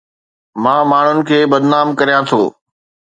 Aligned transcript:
مان 0.63 0.79
ماڻهن 0.91 1.19
کي 1.29 1.39
بدنام 1.53 1.87
ڪريان 2.01 2.23
ٿو 2.29 2.41